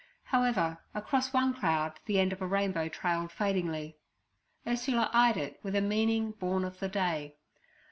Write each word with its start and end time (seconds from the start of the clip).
However, 0.23 0.79
across 0.95 1.31
one 1.31 1.53
cloud 1.53 1.99
the 2.07 2.19
end 2.19 2.33
of 2.33 2.41
a 2.41 2.47
rainbow 2.47 2.87
trailed 2.89 3.31
fadingly. 3.31 3.97
Ursula 4.65 5.11
eyed 5.13 5.37
it 5.37 5.59
with 5.61 5.75
a 5.75 5.81
meaning 5.83 6.31
born 6.31 6.65
of 6.65 6.79
the 6.79 6.89
day. 6.89 7.35